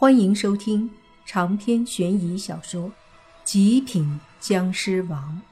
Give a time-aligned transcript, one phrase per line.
[0.00, 0.88] 欢迎收听
[1.26, 2.90] 长篇悬疑小说
[3.42, 5.42] 《极品僵尸王》，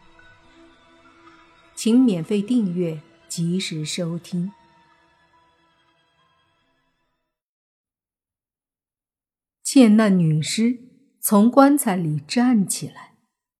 [1.75, 4.53] 请免费订阅，及时收听。
[9.64, 10.79] 见那女尸
[11.21, 13.15] 从棺材里站起来，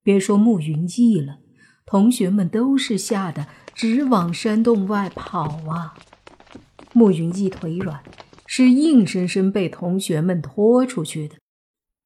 [0.05, 1.41] 别说慕云逸了，
[1.85, 5.99] 同学们都是吓得直往山洞外跑啊！
[6.93, 8.05] 慕云逸腿软。
[8.47, 11.37] 是硬生生被同学们拖出去的。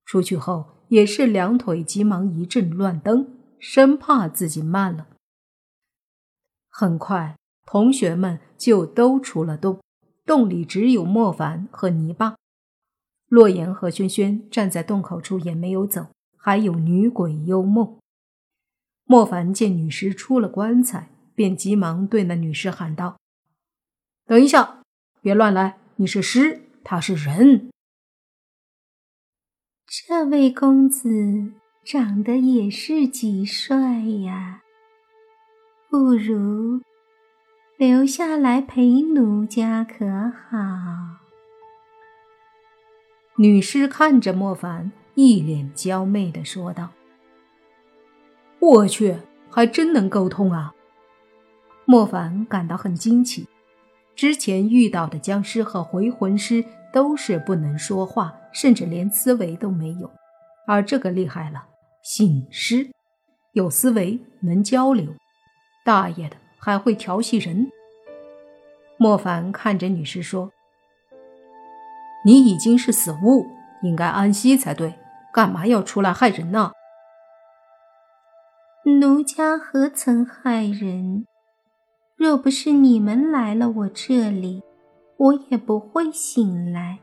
[0.05, 5.07] 出去后也是两腿急忙一阵乱蹬，生怕自己慢了。
[6.69, 9.81] 很快，同学们就都出了洞，
[10.25, 12.37] 洞里只有莫凡和泥巴。
[13.29, 17.99] 洛言和轩轩站在洞口处也没有走，还有女鬼幽梦。
[19.05, 23.19] 莫凡见女尸出了棺材，便急忙对那女尸喊道
[24.27, 24.83] ：“等一下，
[25.21, 27.71] 别乱来。”你是尸，他是人。
[29.87, 31.53] 这位公子
[31.85, 34.63] 长得也是极帅呀，
[35.91, 36.81] 不如
[37.77, 40.07] 留下来陪奴家可
[40.49, 40.59] 好？
[43.37, 46.93] 女尸看着莫凡，一脸娇媚的说道
[48.59, 49.19] ：“我去，
[49.51, 50.75] 还真能沟通啊！”
[51.85, 53.47] 莫凡感到很惊奇。
[54.21, 60.11] 之前遇到的僵尸和回魂师都是不能说话，甚至连思维都没有，
[60.67, 61.65] 而这个厉害了，
[62.03, 62.91] 醒尸，
[63.53, 65.15] 有思维，能交流，
[65.87, 67.71] 大爷的还会调戏人。
[68.99, 70.53] 莫凡看着女尸说
[72.27, 73.47] ：“你已经是死物，
[73.83, 74.97] 应该安息才对，
[75.33, 76.73] 干嘛要出来害人呢？”
[79.01, 81.25] 奴家何曾害人？
[82.21, 84.63] 若不是你们来了我这里，
[85.17, 86.99] 我也不会醒来。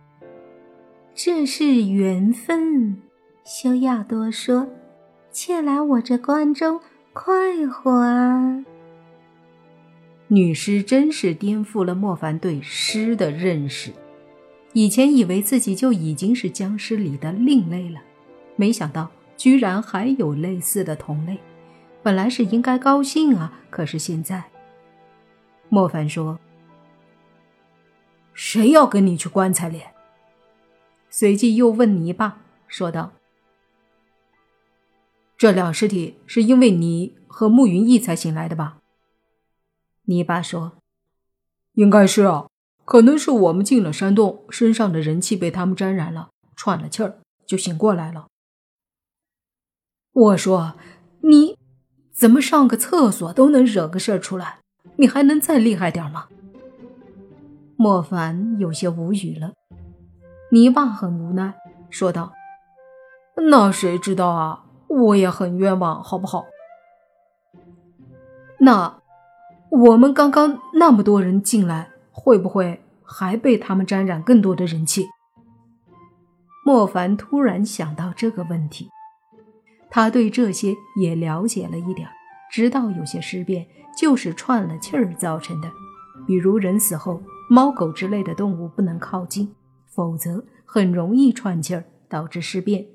[1.15, 3.01] 这是缘分，
[3.43, 4.67] 休要多说，
[5.31, 6.79] 且来我这关中
[7.13, 7.33] 快
[7.65, 8.63] 活啊！
[10.27, 13.91] 女尸真是颠覆了莫凡对尸的认识，
[14.73, 17.99] 以前以为自己就已经是僵尸里的另类了，
[18.55, 21.39] 没想到居然还有类似的同类。
[22.03, 24.43] 本来是应该高兴啊，可是现在。
[25.77, 26.39] 莫凡说
[28.33, 29.83] ：“谁要跟你去棺材里？”
[31.11, 33.11] 随即又问泥巴，说道
[35.37, 38.79] ：“这两尸体是因为你和慕云逸才醒来的吧？”
[40.05, 40.79] 泥巴说
[41.73, 42.47] ：“应该是啊，
[42.83, 48.25] 可能是我们进了山洞，身上的人气被他们沾染了，喘了气儿就醒过来了。”
[50.11, 50.73] 我说
[51.21, 51.55] ：“你
[52.11, 54.61] 怎么上个厕所都能惹个事儿出来？”
[54.97, 56.27] 你还能再厉害点吗？
[57.75, 59.53] 莫凡有些无语了。
[60.51, 61.53] 泥巴很无奈，
[61.89, 62.33] 说道
[63.49, 64.65] ：“那谁知道啊？
[64.87, 66.45] 我也很冤枉，好不好？
[68.59, 68.99] 那
[69.69, 75.05] 我们刚刚那么多人进来，会不会还被他们沾染更多的人气？”
[76.65, 78.89] 莫凡突然想到这个问题，
[79.89, 82.09] 他对这些也了解了一点，
[82.51, 83.67] 知道有些尸变。
[83.99, 85.71] 就是串了气儿造成的，
[86.27, 89.55] 比如人死后，猫狗之类的动物不能靠近，
[89.87, 92.89] 否则很容易串气儿导致尸变。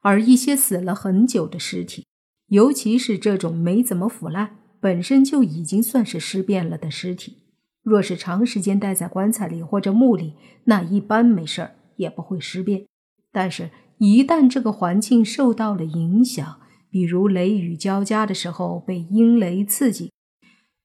[0.00, 2.04] 而一些死了很久的尸体，
[2.48, 7.44] 尤其是这种没怎么腐烂、本身就已经算是尸变了的尸体，
[7.84, 10.34] 若是长时间待在棺材里或者墓里，
[10.64, 12.86] 那一般没事儿也不会尸变。
[13.30, 20.12] 但是，一旦这个环境受到了影响，比如雷雨交加的时候被阴雷刺激，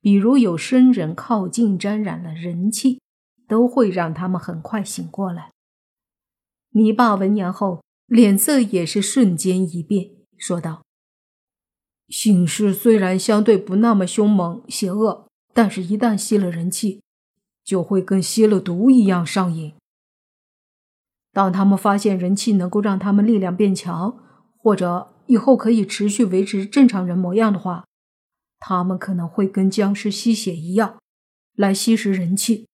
[0.01, 2.99] 比如有生人靠近沾染了人气，
[3.47, 5.51] 都会让他们很快醒过来。
[6.71, 10.83] 泥巴闻言后，脸色也是瞬间一变，说道
[12.09, 17.01] ：“醒尸虽然相对不那么凶猛邪恶，但是一旦吸了人气，
[17.63, 19.73] 就会跟吸了毒一样上瘾。
[21.31, 24.17] 当他们发现人气能够让他们力量变强，
[24.57, 27.85] 或者……”以后可以持续维持正常人模样的话，
[28.59, 30.99] 他们可能会跟僵尸吸血一样，
[31.55, 32.67] 来吸食人气。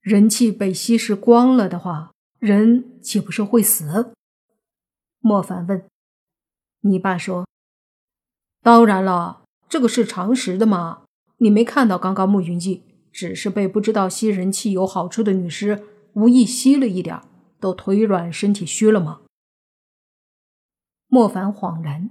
[0.00, 4.14] 人气被吸食光了的话，人岂不是会死？
[5.20, 5.84] 莫凡问。
[6.80, 7.46] 你爸说
[8.64, 11.02] ：“当然了，这个是常识的嘛。
[11.36, 12.82] 你没看到刚刚慕云逸
[13.12, 17.20] 只是被不知道吸人气有好处的女尸无意吸了一点，
[17.60, 19.20] 都腿软身体虚了吗？”
[21.14, 22.08] 莫凡恍然，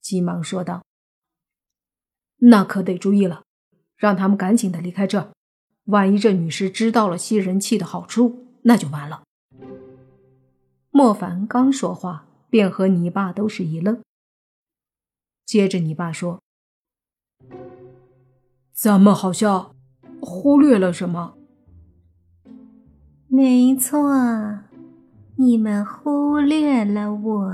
[0.00, 0.82] 急忙说道
[2.40, 3.44] ：“那可得注意了，
[3.98, 5.30] 让他们赶紧的离开这。
[5.84, 9.24] 万一这女尸知道了吸人气的好处，那就完了。
[10.90, 14.02] 莫凡刚说话，便和你爸都是一愣。
[15.44, 16.40] 接着，你爸说
[18.72, 19.76] ：“咱们好像
[20.22, 21.36] 忽略了什么。”
[23.28, 24.10] 没错，
[25.36, 27.52] 你们忽略了我。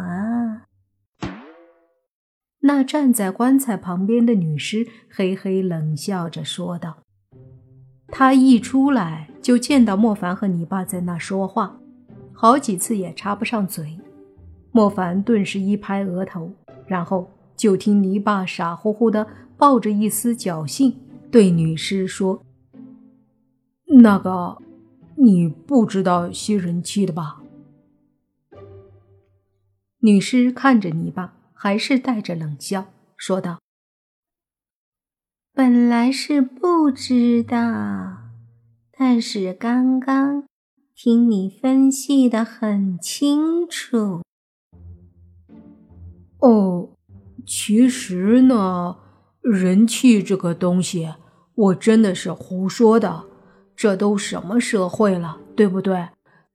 [2.60, 6.98] 那站在棺材旁边的女尸嘿嘿冷笑着说道
[8.08, 11.78] ：“她一出来就见到莫凡和泥巴在那说话，
[12.32, 13.98] 好几次也插不上嘴。
[14.72, 16.52] 莫凡顿时一拍额头，
[16.86, 20.94] 然后就听泥巴傻乎乎的抱着一丝侥幸
[21.30, 22.42] 对女尸说
[24.02, 24.58] ：‘那个。’”
[25.22, 27.39] 你不知道吸人气的吧？
[30.02, 32.86] 女尸看着泥巴，还是带着冷笑
[33.16, 33.60] 说道
[35.52, 37.58] ：“本来是不知道，
[38.96, 40.44] 但是刚刚
[40.94, 44.22] 听你分析的很清楚。
[46.38, 46.90] 哦，
[47.46, 48.96] 其实呢，
[49.42, 51.14] 人气这个东西，
[51.54, 53.26] 我真的是胡说的。”
[53.76, 56.06] 这都什么社会了，对不对？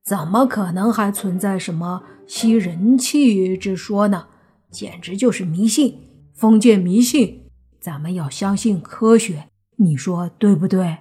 [0.06, 4.28] 怎么可能还存在什么吸人气之说呢？
[4.70, 5.98] 简直就是迷信，
[6.32, 7.50] 封建迷信。
[7.80, 9.48] 咱们要相信科学，
[9.78, 10.98] 你说对不对？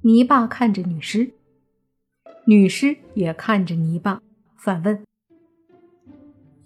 [0.00, 1.34] 泥巴看着女尸，
[2.46, 4.22] 女尸也看着泥巴，
[4.56, 5.04] 反问：“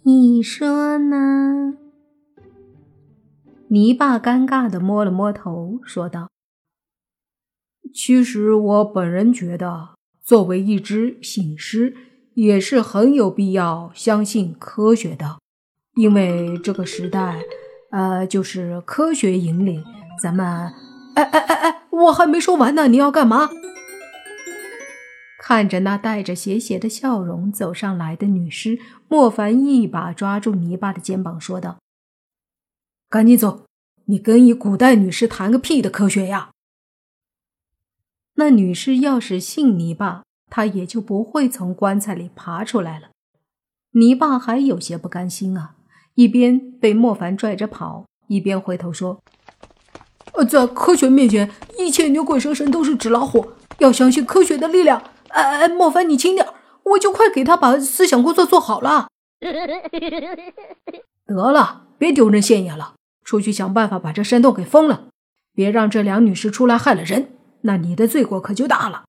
[0.05, 1.75] 你说呢？”
[3.67, 6.29] 泥巴尴尬的摸了摸头，说道。
[7.93, 9.97] 其实我本人觉得，
[10.31, 11.93] 作为一只醒狮，
[12.35, 15.41] 也是很有必要相信科学的，
[15.97, 17.43] 因为这个时代，
[17.91, 19.85] 呃，就是科学引领
[20.23, 20.47] 咱们。
[21.17, 23.51] 哎哎哎哎，我还没说完呢，你要干嘛？
[25.43, 28.79] 看着那带着邪邪的笑容走上来的女尸，
[29.09, 31.79] 莫凡一把抓住泥巴的肩膀，说道
[33.11, 33.65] ：“赶紧走，
[34.05, 36.50] 你跟一古代女尸谈个屁的科学呀！”
[38.37, 43.09] 那女尸要是信泥巴，她也就不会从棺材里爬出来了。
[43.93, 45.75] 泥巴还有些不甘心啊，
[46.15, 49.21] 一边被莫凡拽着跑，一边回头说
[50.35, 56.47] ：“呃，在科学面前，一切牛鬼蛇神都是纸老虎，要相信科学的力量。”哎哎，莫凡，你轻点，
[56.85, 59.09] 我就快给他把思想工作做好了。
[61.27, 62.95] 得了，别丢人现眼了，
[63.25, 65.09] 出去想办法把这山洞给封了，
[65.53, 67.33] 别让这两女尸出来害了人。
[67.63, 69.05] 那你的罪过可就大了。”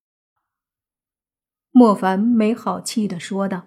[1.71, 3.65] 莫凡没好气的说道。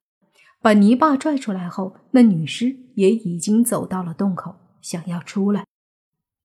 [0.61, 5.67] 把泥巴拽出来后，那女尸也已经走到了洞口，想要出来。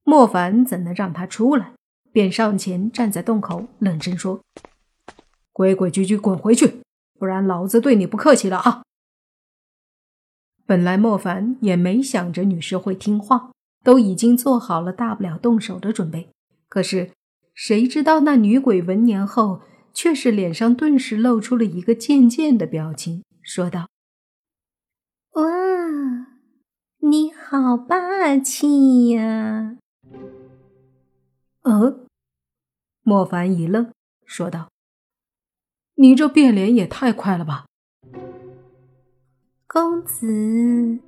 [0.04, 1.72] 莫凡怎能让她出来？
[2.12, 4.42] 便上前站在洞口，冷声说
[5.54, 6.82] ：“规规矩矩滚回去，
[7.18, 8.84] 不然老子对你不客气了啊！”
[10.68, 13.52] 本来莫凡也没想着女尸会听话，
[13.86, 16.28] 都已经做好了大不了动手的准备。
[16.68, 17.12] 可是。
[17.62, 19.60] 谁知道那女鬼闻言后，
[19.94, 23.90] 却是脸上顿时露出了一个贱贱的表情，说道
[25.36, 25.44] ：“哇，
[27.00, 29.76] 你好霸气呀！”
[31.64, 32.08] 呃，
[33.02, 33.92] 莫凡一愣，
[34.26, 34.70] 说道
[35.96, 37.66] ：“你这变脸也太快了吧！”
[39.68, 41.00] 公子，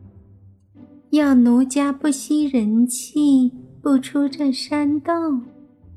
[1.11, 5.45] 要奴家不惜人气，不出这山洞。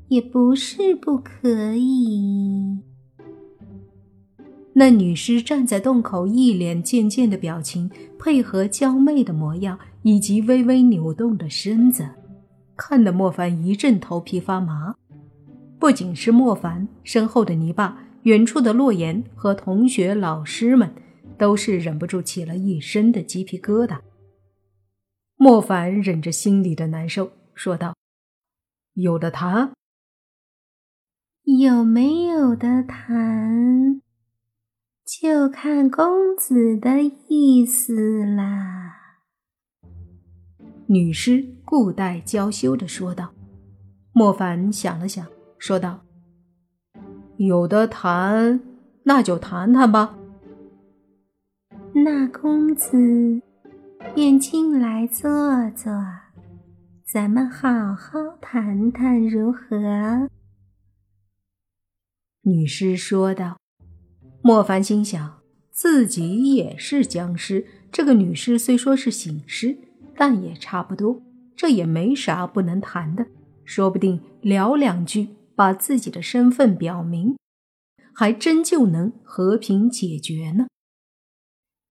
[0.07, 2.79] 也不是不可以。
[4.73, 12.09] 那女尸站在洞口，一脸贱贱的表情，配合娇媚的模样以及微微扭动的身子，
[12.75, 14.95] 看得莫凡一阵头皮发麻。
[15.79, 20.93] 不仅是莫凡，身后的泥巴、远处的洛言和同学、老师们，
[21.37, 23.99] 都是忍不住起了一身的鸡皮疙瘩。
[25.37, 27.95] 莫凡忍着心里的难受，说道
[28.95, 29.71] ：“有的谈。”
[31.45, 34.01] 有没有的谈，
[35.05, 38.95] 就看公子的意思啦。”
[40.87, 43.31] 女尸顾带娇羞的说道。
[44.11, 45.27] 莫凡想了想，
[45.59, 45.99] 说道
[47.37, 48.61] ：“有的谈，
[49.03, 50.17] 那就谈谈吧。”
[51.93, 53.41] 那公子
[54.13, 55.29] 便进来坐
[55.71, 55.91] 坐，
[57.05, 60.29] 咱们好好谈谈如何？
[62.47, 63.57] 女尸说道
[64.43, 65.39] ：“莫凡心想，
[65.71, 67.65] 自己也是僵尸。
[67.91, 69.75] 这个女尸虽说是醒尸，
[70.15, 71.23] 但也差不多，
[71.55, 73.25] 这也没啥不能谈的。
[73.63, 77.35] 说不定聊两句，把自己的身份表明。
[78.13, 80.67] 还真就能和平解决呢。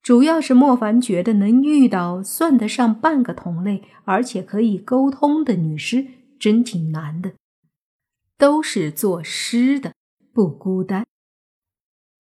[0.00, 6.06] 主要是莫凡觉得能遇到算得上半个同类，而且可以沟通的女尸，
[6.38, 7.32] 真挺难的。
[8.38, 9.93] 都是做诗的，
[10.34, 11.06] 不孤单。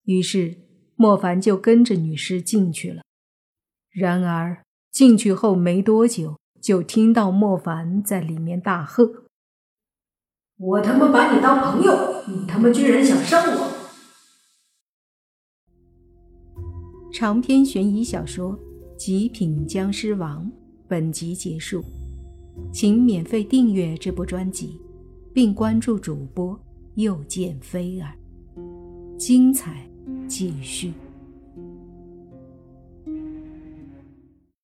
[0.04, 0.56] 于是
[0.94, 3.02] 莫凡就跟着女尸进去了。
[3.90, 9.24] 然而进去后没多久，就听到莫凡在里面大喝
[10.56, 13.74] ：“我他妈把你当朋友，你他妈居然想伤我！”
[17.12, 18.56] 长篇悬疑小说
[18.96, 20.44] 《极品僵尸王》
[20.88, 21.82] 本集结束，
[22.72, 24.80] 请免费订阅这部专辑，
[25.32, 26.58] 并关注主播
[26.94, 28.12] 又见飞儿，
[29.18, 29.88] 精彩
[30.28, 30.92] 继续。